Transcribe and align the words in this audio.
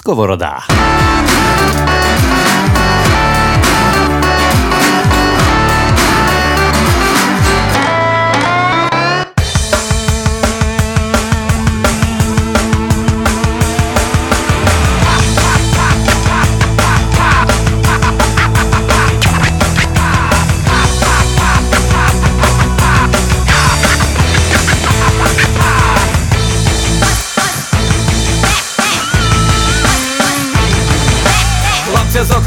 Сковорода. 0.00 0.64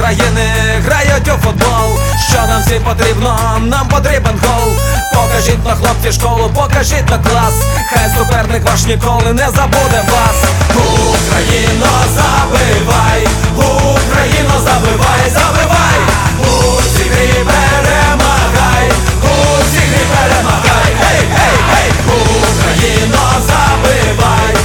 України 0.04 0.46
грають 0.86 1.28
у 1.28 1.46
футбол. 1.46 2.00
Що 2.30 2.38
нам 2.48 2.62
всім 2.62 2.84
потрібно? 2.84 3.40
Нам 3.62 3.88
потрібен 3.88 4.40
гол. 4.44 4.72
Покажіть 5.14 5.66
на 5.66 5.76
хлопці 5.76 6.12
школу, 6.12 6.52
покажіть 6.56 7.10
на 7.10 7.18
клас. 7.18 7.54
Хай 7.90 8.10
суперник 8.18 8.64
ваш 8.64 8.86
ніколи 8.86 9.34
не 9.34 9.50
забуде 9.50 10.04
вас. 10.12 10.38
Україно, 10.70 11.92
забивай, 12.16 13.28
Україно, 13.56 14.56
забивай, 14.66 15.24
забивай, 15.34 16.00
у 16.40 16.82
цій 16.98 17.10
грі 17.10 17.46
перемагай, 17.50 18.88
у 19.24 19.64
цій 19.72 19.86
грі 19.90 20.06
перемагай, 20.14 20.90
гей, 21.02 21.28
гей, 21.36 21.58
гей, 21.70 21.92
Україно, 22.08 23.24
забивай, 23.48 24.56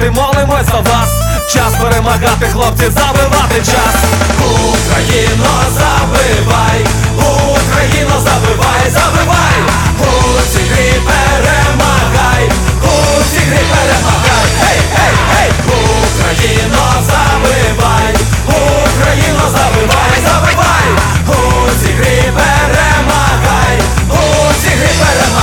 лягаєм 0.00 0.10
молимось 0.10 0.66
за 0.66 0.80
вас. 0.90 1.10
Час 1.52 1.74
перемагати, 1.82 2.46
хлопці, 2.52 2.84
забивати 2.84 3.56
час. 3.56 3.94
Україно, 4.38 5.52
забивай, 5.72 6.86
Україно, 7.16 8.14
забивай, 8.20 8.90
забивай, 8.90 9.58
у 9.98 10.40
грі 10.72 10.92
перемагай, 11.06 12.50
у 12.82 13.22
цій 13.30 13.38
грі 13.38 13.64
перемагай, 13.70 14.46
гей, 14.60 14.80
гей, 14.96 15.14
гей, 15.32 15.50
Україно, 15.66 16.84
забивай, 17.06 18.14
Україно, 18.46 19.44
забивай, 19.52 20.12
забивай, 20.26 20.88
у 21.26 21.70
цій 21.80 21.92
грі 21.92 22.32
перемагай, 22.36 23.76
у 24.08 24.62
цій 24.62 24.70
грі 24.70 24.92
перемагай, 25.00 25.39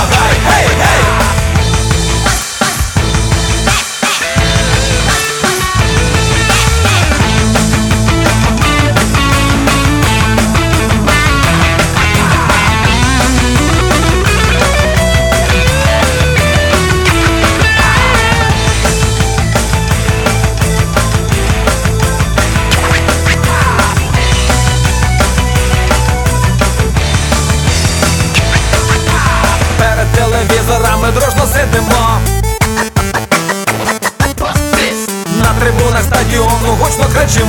Bacı 37.28 37.44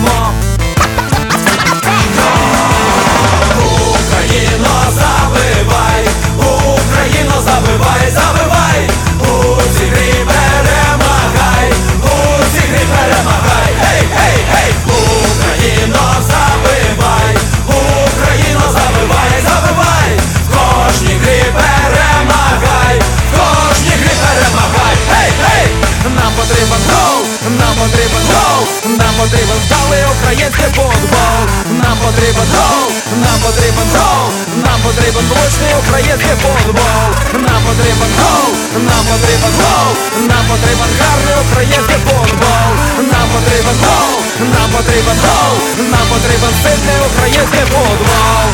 потрібен 39.09 39.53
гол, 39.62 39.90
нам 40.30 40.44
потрібен 40.50 40.92
гарний 41.00 41.36
український 41.46 42.00
футбол, 42.06 42.70
нам 43.12 43.28
потрібен 43.34 43.78
гол, 43.86 44.12
нам 44.53 44.70
потрібен 44.75 45.18
гол, 45.25 45.53
нам 45.94 46.06
потрібен 46.12 46.53
сильний 46.64 47.00
український 47.09 47.66
футбол. 47.74 48.48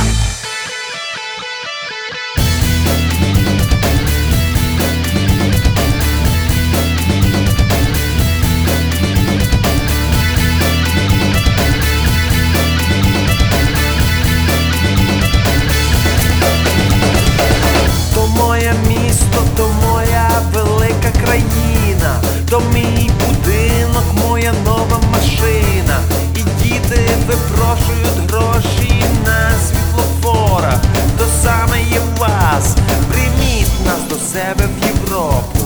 Велика 21.35 21.66
країна, 21.96 22.22
то 22.50 22.62
мій 22.73 23.12
будинок, 23.19 24.03
моя 24.28 24.53
нова 24.66 25.00
машина. 25.12 26.00
І 26.35 26.63
діти 26.63 27.09
випрошують 27.28 28.31
гроші 28.31 29.03
на 29.25 29.51
світлофорах. 29.68 30.79
То 31.18 31.25
саме 31.44 31.81
є 31.81 32.00
вас. 32.19 32.75
Прийміть 33.12 33.85
нас 33.85 34.00
до 34.09 34.16
себе 34.16 34.69
в 34.79 34.85
Європу. 34.85 35.59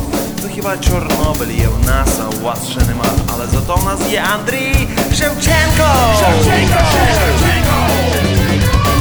Ну 0.43 0.49
хіба 0.55 0.77
Чорнобиль 0.77 1.53
є 1.59 1.67
в 1.67 1.85
нас, 1.85 2.09
а 2.19 2.41
у 2.41 2.45
вас 2.45 2.67
ще 2.69 2.79
нема. 2.79 3.05
Але 3.33 3.45
зато 3.53 3.75
в 3.75 3.85
нас 3.85 3.99
є 4.11 4.23
Андрій 4.33 4.87
Шевченко! 5.11 5.89
Шевченко! 6.19 6.79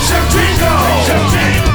Шевченко! 0.09 0.73
Шевченко! 1.07 1.69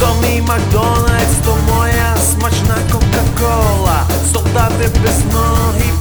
То 0.00 0.14
мій 0.22 0.40
Макдональдс, 0.40 1.36
то 1.44 1.56
моя 1.68 1.91
смачна 2.22 2.76
Кока-Кола. 2.92 4.02
Солдати 4.32 4.88
без 5.02 5.34
ноги 5.34 5.91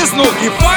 висновків. 0.00 0.67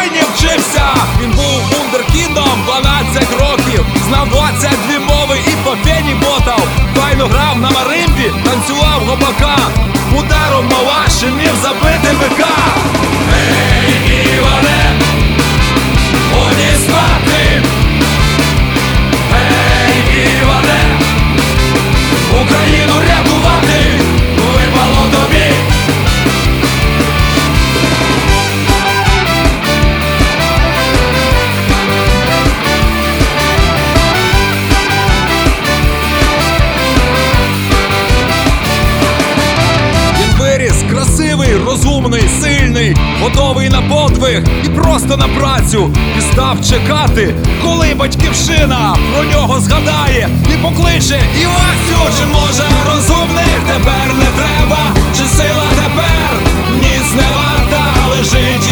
встиг 44.31 44.44
і 44.66 44.69
просто 44.69 45.18
на 45.18 45.28
працю. 45.28 45.94
І 46.18 46.22
став 46.22 46.57
чекати, 46.69 47.36
коли 47.63 47.94
батьківщина 47.95 48.95
про 49.13 49.24
нього 49.24 49.60
згадає. 49.60 50.30
І 50.54 50.57
покличе 50.57 51.19
Івасю, 51.42 52.19
чи 52.19 52.25
може 52.25 52.63
розумних 52.86 53.60
тепер 53.67 54.15
не 54.20 54.25
треба, 54.25 54.79
чи 55.17 55.24
сила 55.24 55.63
тепер 55.75 56.39
ніс 56.82 57.13
не 57.15 57.24
варта? 57.36 57.84
Лежить. 58.10 58.71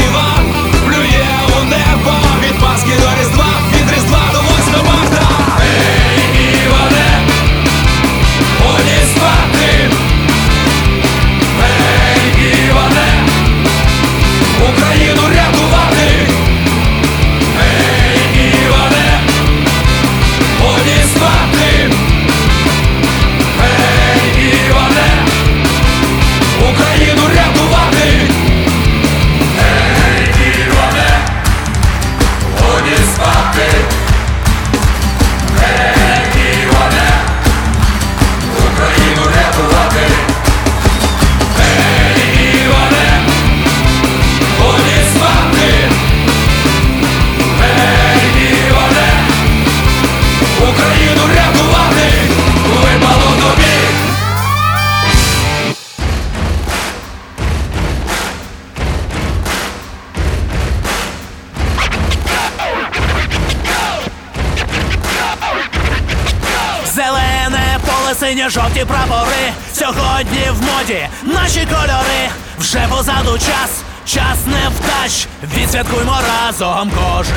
жовті 68.79 68.86
прапори 68.86 69.53
сьогодні 69.74 70.48
в 70.51 70.62
моді 70.62 71.07
наші 71.24 71.65
кольори 71.65 72.29
вже 72.59 72.88
позаду 72.89 73.38
час, 73.38 73.83
час 74.05 74.45
не 74.45 74.69
втач. 74.69 75.27
Відсвяткуймо 75.57 76.17
разом 76.21 76.91
кожен. 76.91 77.28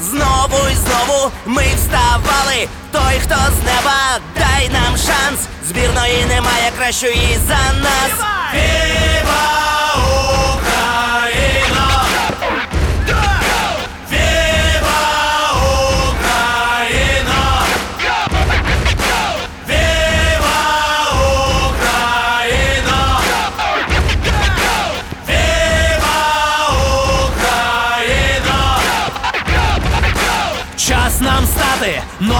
знову 0.00 0.68
і 0.72 0.74
знову 0.74 1.30
ми 1.46 1.64
вставали. 1.76 2.68
Той, 2.92 3.20
хто 3.22 3.34
з 3.34 3.64
неба, 3.66 4.18
дай 4.38 4.68
нам 4.68 4.96
шанс. 4.96 5.40
Збірної 5.68 6.24
немає 6.28 6.72
кращої 6.78 7.38
за 7.48 7.78
нас. 7.82 8.10
Віва! 8.54 9.54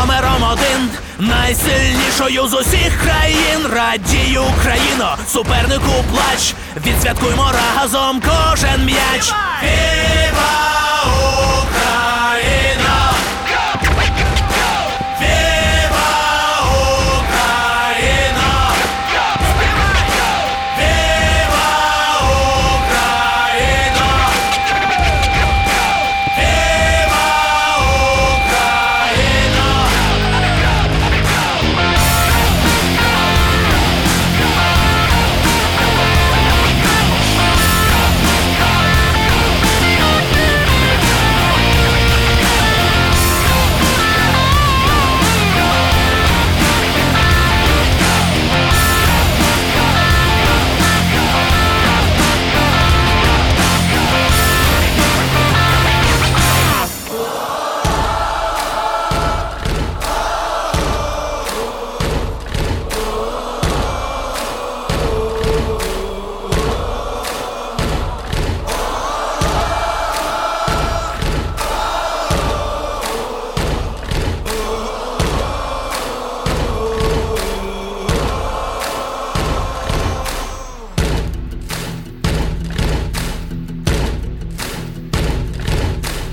Номером 0.07 0.45
один 0.53 0.91
Найсильнішою 1.19 2.49
з 2.49 2.55
усіх 2.55 3.03
країн. 3.05 3.67
Радій 3.75 4.39
Україно, 4.39 5.17
супернику 5.29 6.05
плач. 6.11 6.55
Відсвяткуймо 6.87 7.53
разом 7.53 8.23
кожен 8.23 8.85
м'яч. 8.85 9.33
Хіба 9.61 11.05
Україна! 11.63 12.84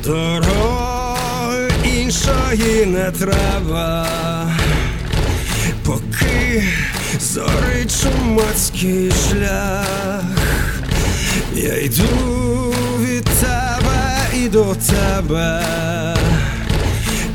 Дороги 0.06 1.70
іншої 1.84 2.86
не 2.86 3.12
треба, 3.12 4.08
поки 5.86 6.64
зорить 7.20 8.02
чумацький 8.02 9.12
шлях. 9.12 10.26
Я 11.56 11.78
йду 11.78 12.74
від 13.00 13.24
тебе 13.24 14.18
і 14.36 14.50
до 14.50 14.76
тебе 14.76 15.64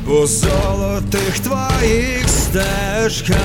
по 0.06 0.26
золотих 0.26 1.38
твоїх 1.38 2.28
стежках. 2.28 3.36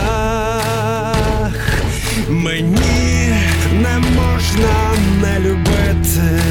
Мені 2.30 3.36
не 3.74 4.00
можна 4.00 4.94
не 5.22 5.40
любити. 5.40 6.42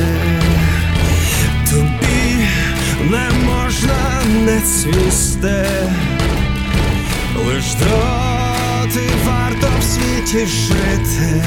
Не 3.11 3.31
можна 3.45 4.23
не 4.45 4.61
цвісти, 4.61 5.67
лиш 7.47 7.75
доти 7.75 9.01
варто 9.25 9.69
в 9.81 9.83
світі 9.83 10.47
жити, 10.47 11.45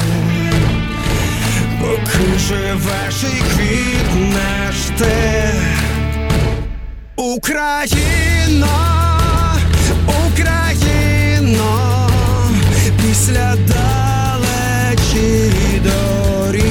поки 1.80 2.38
живеш 2.38 3.22
і 3.22 3.42
квітнеш 3.54 4.76
ти. 4.98 5.14
Україно, 7.16 8.68
Україно, 10.28 11.72
після 13.02 13.56
далечі 13.68 14.72
доріг, 15.84 16.64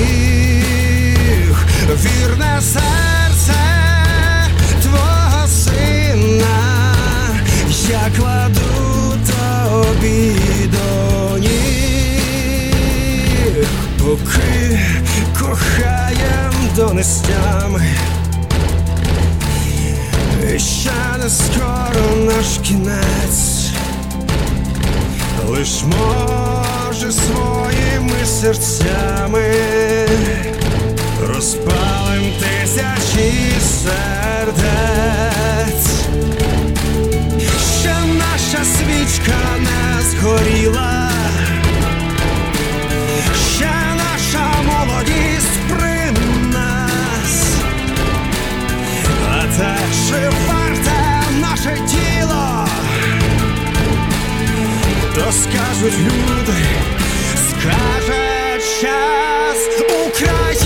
вірне 1.89 2.61
серце 2.61 3.82
донестями. 17.03 17.81
І 20.55 20.59
ще 20.59 21.17
не 21.23 21.29
скоро 21.29 22.15
наш 22.25 22.57
кінець, 22.67 23.71
лиш 25.49 25.83
може 25.83 27.11
своїми 27.11 28.25
серцями 28.25 29.55
розпалим 31.27 32.33
тисячі 32.39 33.51
сердець, 33.61 34.32
скажуть 55.33 55.97
люди, 55.97 56.63
скаже 57.49 58.59
час 58.81 59.69
Україно, 60.07 60.62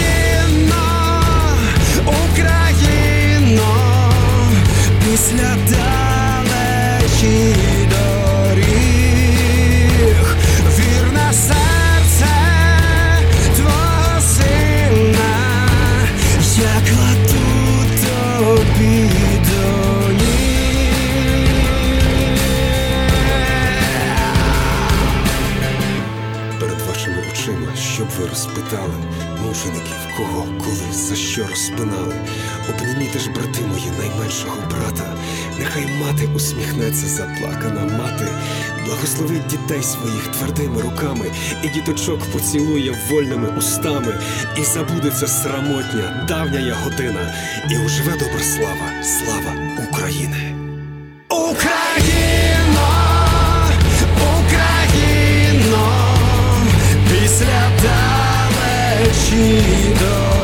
Ж, 33.16 33.30
брати 33.32 33.62
мої, 33.62 33.92
найменшого 34.00 34.58
брата. 34.70 35.16
Нехай 35.60 35.88
мати 36.02 36.30
усміхнеться 36.36 37.08
заплакана 37.08 37.98
мати, 37.98 38.28
благословить 38.86 39.48
дітей 39.48 39.84
своїх 39.84 40.28
твердими 40.28 40.82
руками, 40.82 41.26
і 41.64 41.68
діточок 41.68 42.20
поцілує 42.32 42.98
вольними 43.10 43.48
устами, 43.58 44.14
і 44.58 44.64
забудеться 44.64 45.28
срамотня, 45.28 46.26
давня 46.28 46.76
година, 46.84 47.34
і 47.72 47.78
уживе 47.86 48.12
добра 48.12 48.40
слава, 48.40 49.04
слава 49.04 49.54
України. 49.90 50.56
Україно, 51.30 52.88
Україно, 54.40 55.90
після 57.10 57.72
далечі 57.84 59.64
доріг, 60.00 60.37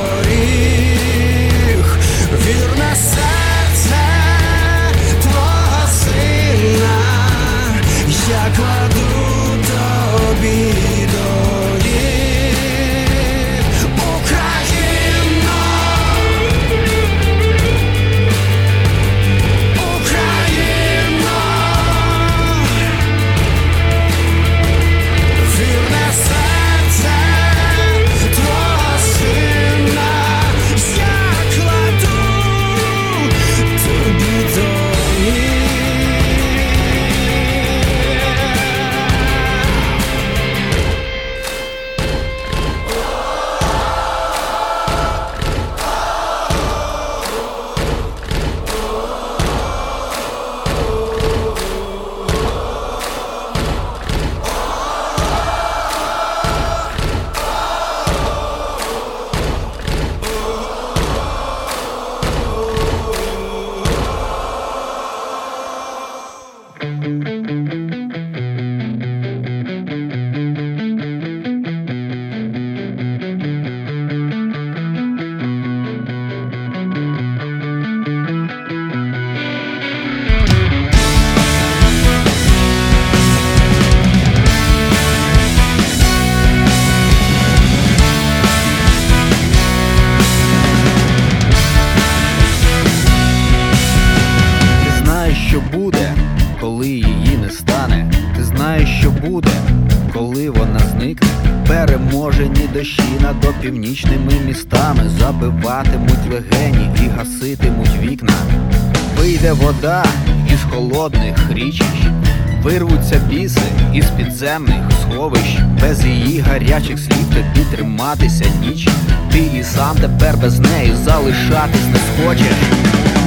без 120.43 120.59
неї 120.59 120.95
залишатись 121.05 121.87
не 121.93 121.99
схочеш. 122.07 122.57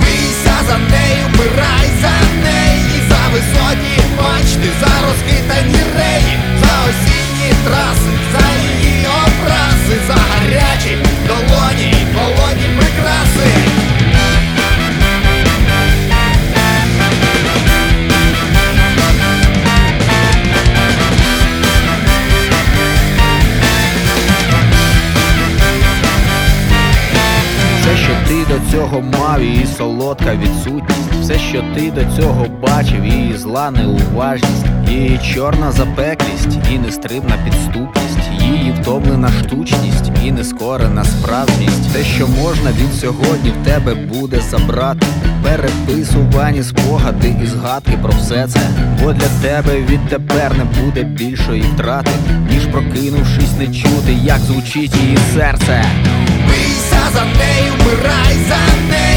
Бійся 0.01 0.57
за 0.69 0.79
нею, 0.79 1.25
вмирай 1.33 1.89
за 2.03 2.17
неї, 2.45 3.03
за 3.09 3.21
високі 3.33 3.97
мачти, 4.23 4.69
за 4.81 4.93
розхитані 5.07 5.86
ти 28.91 29.01
до 29.01 29.26
мав, 29.37 29.45
її 29.45 29.67
солодка 29.79 30.35
відсутність, 30.35 31.13
все, 31.21 31.39
що 31.39 31.65
ти 31.75 31.91
до 31.91 32.23
цього 32.23 32.47
бачив, 32.63 33.05
її 33.05 33.37
зла 33.37 33.71
неуважність, 33.71 34.67
її 34.89 35.21
чорна 35.35 35.73
запеклість 35.73 36.59
і 36.73 36.79
нестримна 36.79 37.39
підступність, 37.45 38.31
її 38.41 38.75
втомлена 38.81 39.29
штучність 39.29 40.13
і 40.25 40.33
нескорена 40.33 41.05
справжність. 41.05 41.93
Те, 41.93 42.05
що 42.05 42.29
можна 42.29 42.71
від 42.71 42.95
сьогодні 43.01 43.51
в 43.51 43.67
тебе 43.67 43.95
буде 43.95 44.41
забрати, 44.51 45.07
переписувані 45.43 46.63
спогади 46.63 47.35
і 47.43 47.47
згадки 47.47 47.99
про 48.03 48.11
все 48.11 48.49
це. 48.49 48.61
Бо 49.03 49.13
для 49.13 49.29
тебе 49.43 49.81
відтепер 49.91 50.53
не 50.59 50.65
буде 50.65 51.03
більшої 51.03 51.63
втрати, 51.63 52.11
ніж 52.51 52.67
прокинувшись, 52.67 53.59
не 53.59 53.67
чути, 53.67 54.13
як 54.25 54.39
звучить 54.39 54.97
її 54.97 55.19
серце. 55.35 55.85
Бійся 56.47 57.01
за 57.15 57.25
нею, 57.25 57.73
вмирай 57.79 58.35
за 58.49 58.77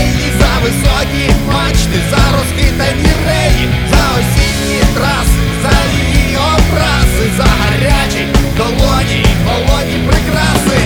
неї, 0.10 0.32
за 0.39 0.60
високі 0.63 1.30
мачти, 1.54 2.00
за 2.10 2.38
розхитані 2.38 3.12
реї, 3.28 3.69
за 3.91 4.04
осінні 4.19 4.82
траси, 4.95 5.41
за 5.63 5.76
її 5.98 6.38
образи, 6.38 7.32
за 7.38 7.43
гарячі 7.43 8.28
долоні 8.58 9.19
і 9.22 9.48
холодні 9.48 9.98
прикраси. 10.08 10.79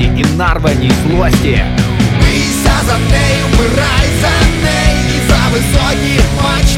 Вірності 0.00 0.04
і 0.16 0.36
нарваній 0.36 0.92
злості. 1.06 1.64
Бійся 2.20 2.74
за 2.86 2.98
нею, 2.98 3.44
вмирай 3.52 4.08
за 4.20 4.34
неї, 4.64 5.20
за 5.28 5.40
високі 5.52 6.20
мачти, 6.42 6.69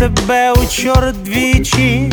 тебе 0.00 0.52
учора 0.52 1.12
двічі 1.12 2.12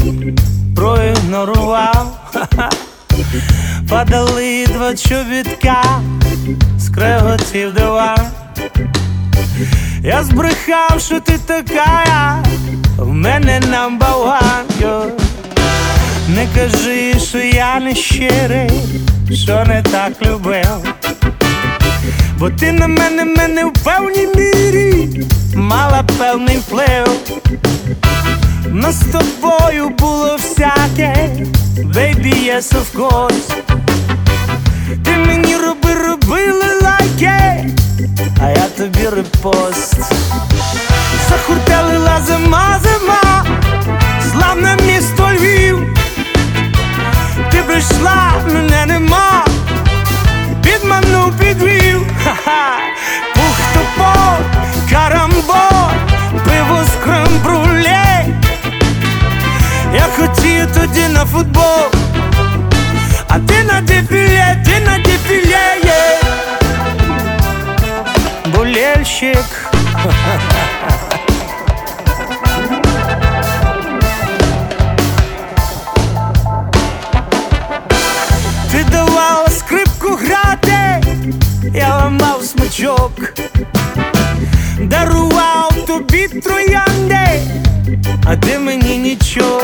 проігнорував. 0.75 2.19
Ха-ха. 2.33 2.69
Падали 3.89 4.67
два 4.67 4.95
чобітка, 4.95 5.83
скреготів 6.79 7.73
диван. 7.73 8.19
Я 10.03 10.23
збрехав, 10.23 11.01
що 11.01 11.19
ти 11.19 11.39
така, 11.45 12.43
в 12.97 13.13
мене 13.13 13.59
one. 13.99 15.11
Не 16.29 16.47
кажи, 16.55 17.19
що 17.19 17.37
я 17.37 17.79
не 17.79 17.95
щирий, 17.95 18.71
що 19.33 19.63
не 19.67 19.81
так 19.81 20.13
любив. 20.25 20.93
Бо 22.39 22.49
ти 22.49 22.71
на 22.71 22.87
мене, 22.87 23.25
мене 23.25 23.65
в 23.65 23.73
певній 23.73 24.27
мірі 24.35 25.23
мала 25.55 26.03
певний 26.17 26.57
вплив. 26.57 27.07
Нас 28.77 28.95
з 28.95 29.05
тобою 29.05 29.89
було 29.89 30.35
всяке, 30.35 31.29
baby, 31.77 32.33
yes, 32.33 32.73
of 32.73 32.85
course. 32.95 33.53
Ти 35.05 35.11
мені 35.11 35.55
роби, 35.55 35.93
робили 35.93 36.65
лайки, 36.81 37.69
а 38.41 38.49
я 38.49 38.69
тобі 38.77 39.09
репост. 39.09 39.95
Захуртелила 41.29 42.21
зима, 42.27 42.79
зима, 42.83 43.45
славне 44.31 44.77
місто 44.87 45.29
Львів. 45.33 45.95
Ти 47.51 47.57
прийшла, 47.57 48.33
мене 48.53 48.85
нема, 48.85 49.45
підманув, 50.63 51.33
підвів. 51.39 51.76
хотів 60.17 60.67
тоді 60.73 61.07
на 61.07 61.25
футбол, 61.25 61.91
а 63.27 63.39
ти 63.39 63.63
на 63.63 63.81
дефіле, 63.81 64.63
ти 64.65 64.79
на 64.85 64.97
дефіле, 64.97 65.81
є 65.83 66.21
болельщик. 68.55 69.71
Ти 78.71 78.83
давала 78.91 79.47
скрипку 79.49 80.09
грати, 80.09 81.01
я 81.73 81.95
ламав 81.97 82.43
смичок, 82.43 83.11
дарував 84.81 85.73
тобі 85.87 86.27
троянди, 86.27 87.41
а 88.25 88.35
ти 88.35 88.59
мені 88.59 88.97
нічого. 88.97 89.61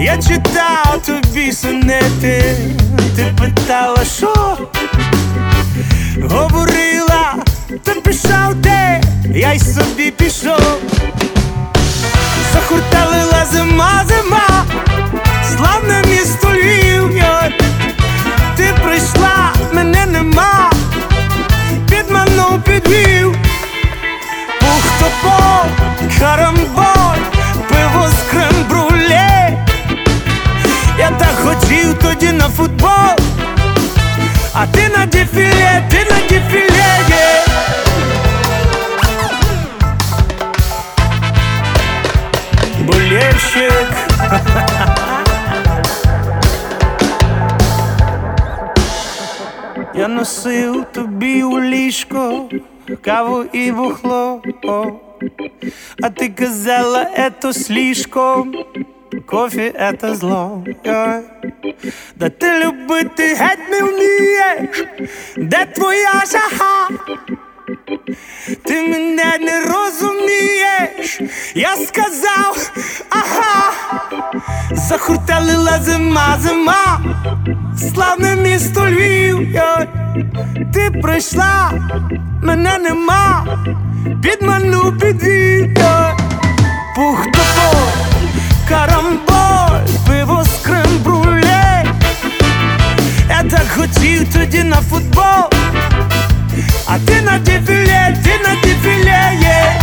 Я 0.00 0.16
читав 0.22 1.02
тобі 1.06 1.52
сонети, 1.52 2.56
ти 3.16 3.34
питала, 3.40 4.04
що? 4.04 4.58
Говорила, 6.22 7.34
то 7.84 7.92
пішов 7.92 8.62
ти, 8.62 9.00
я 9.34 9.52
й 9.52 9.58
собі 9.58 10.10
пішов. 10.10 10.80
Захурталила 12.52 13.46
зима, 13.52 14.04
зима, 14.08 14.64
славне 15.56 16.02
місто 16.08 16.48
Львів, 16.48 17.22
ти 18.56 18.74
прийшла, 18.84 19.52
мене 19.72 20.06
нема, 20.06 20.70
підманув, 21.90 22.62
підвів, 22.62 23.36
Ух, 24.62 24.84
топор, 25.00 25.66
карамболь, 26.18 27.22
пиво 27.68 28.08
з 28.08 28.34
крем-бруле. 28.34 28.97
Я 30.99 31.11
так 31.11 31.35
хотів 31.35 31.93
тоді 32.01 32.31
на 32.31 32.49
футбол, 32.49 33.15
а 34.53 34.67
ти 34.67 34.89
на 34.97 35.05
дефіле, 35.05 35.83
ти 35.89 35.97
на 35.97 36.19
дефіле, 36.29 36.95
є. 37.09 37.43
Болельщик 42.79 43.93
Я 49.95 50.07
носив 50.07 50.85
тобі 50.91 51.43
у 51.43 51.61
ліжко 51.61 52.49
каву 53.01 53.43
і 53.53 53.71
бухло, 53.71 54.41
о. 54.63 54.85
а 56.03 56.09
ти 56.09 56.29
казала, 56.29 57.07
ето 57.17 57.53
слишком, 57.53 58.55
кофе 59.26 59.68
это 59.68 60.14
зло. 60.14 60.64
Да 62.16 62.28
ти 62.28 62.64
любити 62.64 63.34
геть 63.34 63.70
не 63.70 63.82
вмієш, 63.82 64.84
де 65.36 65.66
твоя 65.74 66.22
жага? 66.32 66.88
Ти 68.64 68.82
мене 68.82 69.38
не 69.40 69.60
розумієш, 69.60 71.20
я 71.54 71.76
сказав, 71.76 72.72
ага, 73.10 73.72
захурталила 74.72 75.78
зима, 75.82 76.38
зима, 76.40 77.00
славне 77.78 78.36
місто 78.36 78.90
Львів, 78.90 79.38
ти 80.74 80.90
прийшла, 81.02 81.72
мене 82.42 82.78
нема, 82.78 83.46
підману 84.22 84.92
підвів, 85.00 85.76
пух 86.96 87.24
топор, 87.24 88.07
карамболь, 88.69 89.87
пиво 90.07 90.43
з 90.43 90.67
крем-бруле. 90.67 91.85
Я 93.29 93.43
так 93.49 93.67
хотів 93.77 94.33
тоді 94.33 94.63
на 94.63 94.75
футбол. 94.75 95.49
А 96.87 96.99
ти 97.07 97.21
на 97.21 97.37
дефіле, 97.39 98.17
ти 98.23 98.39
на 98.47 98.55
дефіле, 98.61 99.31
є 99.41 99.81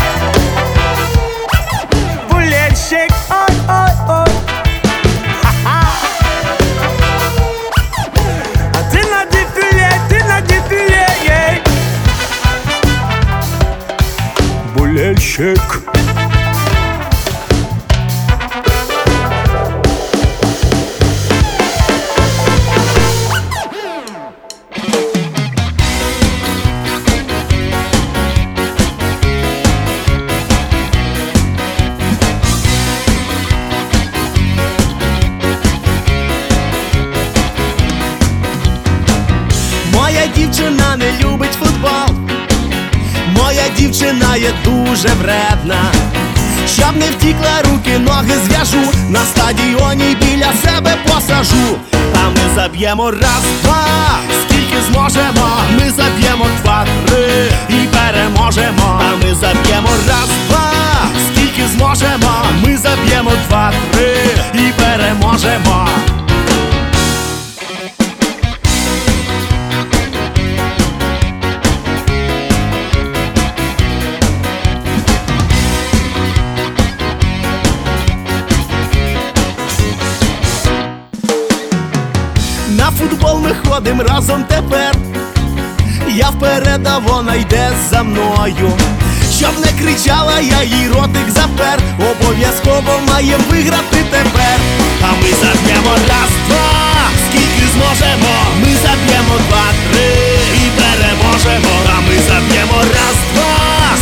Болельщик, 2.31 3.13
ой, 3.31 3.55
ой, 3.69 3.91
ой 4.09 4.33
Ха-ха. 5.43 5.87
А 8.75 8.93
ти 8.93 8.99
на 9.11 9.25
дефіле, 9.25 9.91
ти 10.09 10.25
на 10.29 10.41
дефіле, 10.41 11.07
є 11.25 11.63
Болельщик 14.75 15.61
Моя 15.84 15.84
Щоб 46.78 46.96
не 46.98 47.06
втікла 47.06 47.62
руки, 47.72 48.00
ноги 48.00 48.34
зв'яжу, 48.46 48.92
на 49.10 49.20
стадіоні 49.20 50.16
біля 50.22 50.54
себе 50.66 50.98
посажу. 51.08 51.78
А 51.94 52.30
ми 52.30 52.56
заб'ємо 52.56 53.12
раз, 53.12 53.44
два, 53.64 53.86
скільки 54.46 54.82
зможемо, 54.92 55.48
ми 55.80 55.92
заб'ємо 55.92 56.46
два, 56.64 56.86
три. 57.06 57.52
І 57.70 57.88
переможемо. 57.88 59.02
А 59.02 59.26
ми 59.26 59.36
заб'ємо 59.36 59.90
раз, 60.08 60.30
два, 60.50 60.72
скільки 61.32 61.68
зможемо, 61.76 62.32
ми 62.66 62.78
заб'ємо 62.78 63.32
два, 63.48 63.72
три. 63.92 64.16
І 64.54 64.72
переможемо. 64.82 65.88
Футбол 83.16 83.40
ми 83.40 83.52
ходим 83.66 84.02
разом 84.02 84.44
тепер. 84.44 84.96
Я 86.16 86.30
вперед, 86.30 86.88
а 86.88 86.98
вона 86.98 87.36
йде 87.36 87.72
за 87.90 88.04
мною. 88.04 88.72
Щоб 89.38 89.52
не 89.66 89.72
кричала, 89.84 90.40
я 90.40 90.64
їй 90.64 90.88
ротик 90.88 91.30
запер. 91.30 91.80
Обов'язково 92.12 93.00
має 93.08 93.38
виграти 93.50 93.98
тепер. 94.12 94.58
А 95.02 95.12
ми 95.22 95.30
заб'ємо 95.42 95.94
раз, 96.10 96.32
два, 96.48 96.70
скільки 97.28 97.66
зможемо. 97.74 98.34
Ми 98.62 98.72
заб'ємо 98.84 99.36
два, 99.50 99.66
три 99.92 100.10
і 100.64 100.70
переможемо. 100.80 101.74
А 101.98 102.02
ми 102.02 102.16
заб'ємо 102.28 102.80
раз, 102.80 103.18
два, 103.34 103.56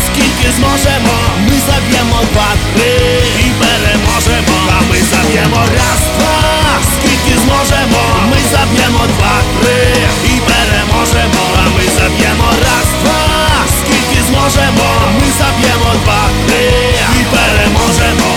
скільки 0.05 0.51
зможемо. 0.57 1.15
Ми 1.47 1.55
заб'ємо 1.67 2.19
два, 2.33 2.49
три 2.75 2.93
і 3.39 3.49
переможемо. 3.61 4.57
А 4.77 4.81
ми 4.89 4.97
заб'ємо 5.11 5.57
раз, 5.57 6.01
два, 6.19 6.62
скільки 6.95 7.33
зможемо. 7.43 8.01
Ми 8.31 8.39
заб'ємо 8.51 9.03
два, 9.13 9.35
три 9.59 9.77
і 10.23 10.33
переможемо. 10.49 11.43
А 11.59 11.69
ми 11.75 11.85
заб'ємо 11.97 12.49
раз, 12.65 12.87
два, 13.03 13.19
скільки 13.79 14.19
зможемо. 14.27 14.87
Ми 15.19 15.27
заб'ємо 15.39 15.91
два, 16.03 16.21
три 16.47 16.65
і 17.19 17.23
переможемо. 17.33 18.32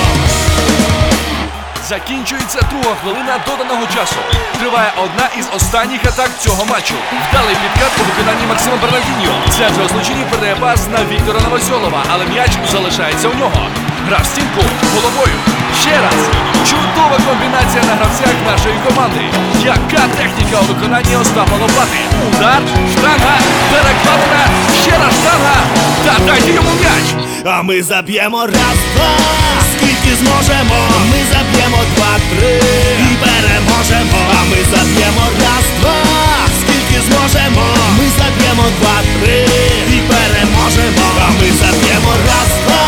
Закінчується 1.89 2.61
друга 2.71 2.97
хвилина 3.01 3.35
доданого 3.47 3.87
часу. 3.87 4.17
Триває 4.59 4.93
одна 5.05 5.29
із 5.39 5.47
останніх 5.57 6.05
атак 6.05 6.31
цього 6.41 6.65
матчу. 6.65 6.95
Вдалий 7.29 7.57
підкат 7.63 7.93
у 8.01 8.03
виконанні 8.09 8.47
Максима 8.49 8.77
Бернардіньо. 8.83 9.33
Серджо 9.59 9.89
Злочині 9.89 10.25
передає 10.31 10.57
пас 10.57 10.89
на 10.95 11.05
Віктора 11.05 11.41
Новосьолова, 11.41 12.05
але 12.13 12.27
м'яч 12.27 12.51
залишається 12.73 13.29
у 13.29 13.35
нього. 13.35 13.61
Гра 14.07 14.19
в 14.23 14.27
стінку 14.27 14.63
головою. 14.95 15.37
Ще 15.81 15.95
раз. 16.05 16.21
Чудова 16.69 17.17
комбінація 17.29 17.83
на 17.85 17.95
гравцях 17.95 18.35
нашої 18.51 18.77
команди. 18.89 19.21
Яка 19.65 20.03
техніка 20.19 20.57
у 20.63 20.65
виконанні 20.65 21.17
Остапа 21.17 21.57
Лопати. 21.63 21.99
Удар, 22.29 22.63
штанга, 22.93 23.37
перекладена, 23.71 24.43
ще 24.83 24.91
раз 24.91 25.15
штанга. 25.21 25.57
Та 26.05 26.15
дайте 26.27 26.51
йому 26.53 26.71
м'яч. 26.81 27.07
А 27.45 27.63
ми 27.63 27.83
заб'ємо 27.83 28.47
раз, 28.47 28.79
два, 28.95 29.09
скільки 29.87 30.17
зможемо. 30.17 30.79
Ми 31.11 31.21
заб'ємо 31.33 31.81
два, 31.97 32.13
три 32.31 32.61
і 33.09 33.15
переможемо. 33.23 34.19
А 34.39 34.45
ми 34.51 34.59
заб'ємо 34.73 35.25
раз, 35.43 35.67
два, 35.81 35.99
скільки 36.61 36.99
зможемо. 37.07 37.65
Ми 37.99 38.07
заб'ємо 38.19 38.65
два, 38.81 38.97
три 39.21 39.39
і 39.97 39.99
переможемо. 40.11 41.07
А 41.27 41.31
ми 41.39 41.49
заб'ємо 41.61 42.13
раз, 42.29 42.51
два, 42.65 42.83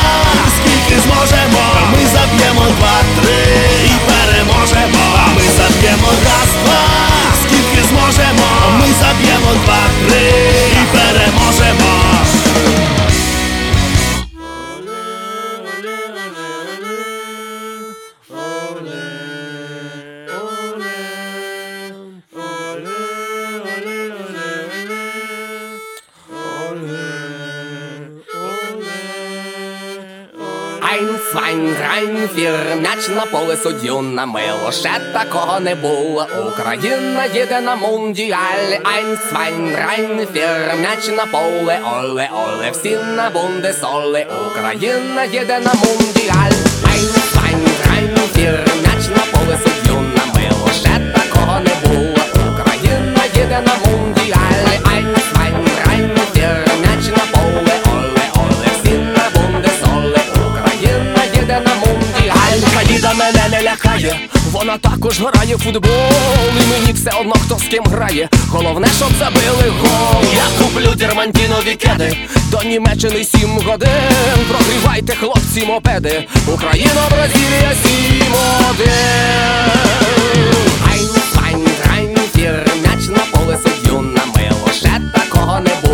скільки 0.56 0.96
зможемо. 1.04 1.62
Ми 1.92 2.02
заб'ємо 2.14 2.64
два, 2.78 2.96
три 3.16 3.38
і 3.92 3.94
переможемо. 4.08 5.04
А 5.24 5.26
ми 5.36 5.44
заб'ємо 5.58 6.10
раз, 6.26 6.50
два, 6.64 6.82
скільки 7.42 7.80
зможемо. 7.88 8.48
Ми 8.80 8.88
заб'ємо 9.02 9.50
два, 9.64 9.80
три 10.00 10.24
і 10.80 10.82
переможемо. 10.94 11.97
Drei, 32.38 32.66
vier, 32.68 32.76
м'яч 32.76 33.08
на 33.08 33.26
поле 33.26 33.56
суддю 33.56 34.02
на 34.02 34.22
мило. 34.22 34.72
Ще 34.72 34.90
такого 35.12 35.60
не 35.60 35.74
було. 35.74 36.26
Україна 36.46 37.26
їде 37.34 37.60
на 37.60 37.76
мундіаль. 37.76 38.78
Ein, 38.84 39.18
zwei, 39.28 39.72
drei, 39.72 40.26
vier, 40.32 40.74
м'яч 40.80 41.08
на 41.16 41.26
поле, 41.26 41.78
оле, 41.98 42.28
оле, 42.32 42.70
всі 42.70 42.98
на 43.16 43.30
бундесоле. 43.30 44.26
Україна 44.50 45.24
їде 45.24 45.60
на 45.60 45.74
мундіаль. 45.74 46.58
Ein, 46.92 47.08
zwei, 47.32 47.66
drei, 47.84 48.16
vier, 48.34 48.64
м'яч 48.82 49.08
на 49.08 49.38
поле 49.38 49.58
суддю 49.64 49.94
на 49.94 50.16
мило. 50.16 50.70
Ще 50.72 51.12
такого 51.14 51.60
не 51.60 51.88
було. 51.88 52.24
Україна 52.52 53.20
їде 53.34 53.62
на 53.66 53.90
мундіаль. 53.90 54.87
Вона 64.58 64.78
також 64.78 65.20
грає 65.20 65.56
в 65.56 65.58
футбол. 65.58 65.92
І 66.62 66.66
мені 66.70 66.92
все 66.92 67.10
одно 67.20 67.32
хто 67.32 67.58
з 67.58 67.62
ким 67.62 67.84
грає. 67.84 68.28
Головне, 68.48 68.88
щоб 68.96 69.08
забили 69.18 69.72
гол. 69.80 70.24
Я 70.34 70.44
куплю 70.58 70.94
дермантинові 70.94 71.74
кеди 71.74 72.16
до 72.50 72.62
Німеччини 72.62 73.24
сім 73.24 73.50
годин. 73.50 73.88
Прогрівайте, 74.48 75.14
хлопці, 75.14 75.64
мопеди. 75.66 76.26
Україна, 76.54 77.02
Бразилія, 77.10 77.72
сім 77.84 78.34
один. 78.70 78.88
Ein, 80.92 81.08
zwei, 81.32 81.68
drei, 81.84 82.18
vier, 82.36 82.70
м'яч 82.82 83.08
на 83.08 83.38
поле 83.38 83.58
суддю 83.64 84.00
на 84.00 84.20
мило. 84.20 84.68
Ще 84.72 85.00
такого 85.14 85.60
не 85.60 85.88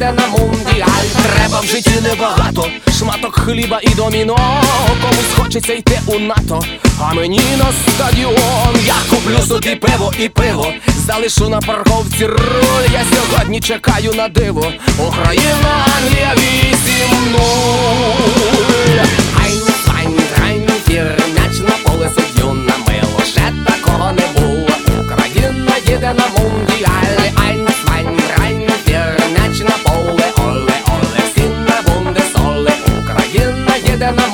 Україна 0.00 0.22
на 0.22 0.28
мундіаль. 0.38 1.08
Треба 1.34 1.60
в 1.60 1.66
житті 1.66 2.00
небагато. 2.02 2.66
Шматок 2.98 3.34
хліба 3.34 3.80
і 3.82 3.88
доміно. 3.88 4.62
Комусь 5.02 5.34
хочеться 5.36 5.72
йти 5.72 6.00
у 6.06 6.18
НАТО, 6.18 6.62
а 7.00 7.14
мені 7.14 7.40
на 7.58 7.92
стадіон. 7.92 8.76
Я 8.86 8.94
куплю 9.10 9.38
собі 9.48 9.74
пиво 9.74 10.12
і 10.18 10.28
пиво. 10.28 10.72
Залишу 11.06 11.48
на 11.48 11.60
парковці 11.60 12.26
руль. 12.26 12.88
Я 12.92 13.04
сьогодні 13.14 13.60
чекаю 13.60 14.12
на 14.14 14.28
диво. 14.28 14.72
Україна, 15.08 15.86
Англія 15.96 16.34
8-0. 16.34 17.40
Ein, 19.44 19.60
zwei, 19.84 20.20
drei, 20.36 20.70
vier, 20.86 21.22
м'яч 21.34 21.58
на 21.58 21.90
поле 21.90 22.10
суддю 22.14 22.52
на 22.52 22.71
мило. 22.71 23.20
Ще 23.32 23.52
такого 23.66 24.12
не 24.12 24.40
було. 24.40 24.68
Україна 25.04 25.72
їде 25.86 26.14
на 26.18 26.26
мундіаль. 26.26 27.39
Україна 34.00 34.20
їде 34.22 34.29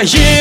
вами 0.00 0.06
Україна 0.06 0.39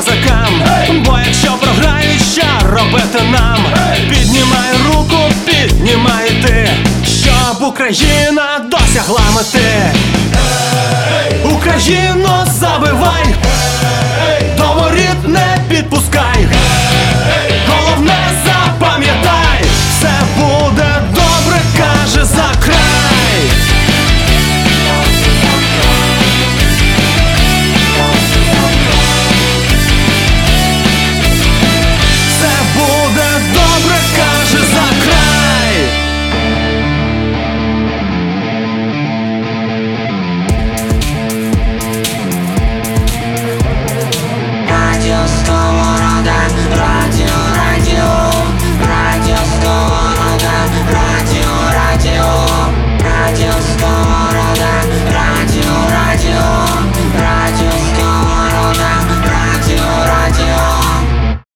козакам. 0.00 0.62
Бо 1.04 1.18
якщо 1.26 1.52
програють, 1.52 2.22
що 2.32 2.68
робити 2.70 3.18
нам? 3.32 3.58
Піднімай 4.10 4.68
руку, 4.86 5.18
піднімай 5.46 6.30
ти, 6.42 6.68
щоб 7.06 7.68
Україна 7.68 8.60
досягла 8.70 9.22
мети. 9.34 9.92
Україно, 11.44 12.46
забивай, 12.60 13.34
до 14.56 14.72
воріт 14.72 15.28
не 15.28 15.58
підпускай. 15.68 16.48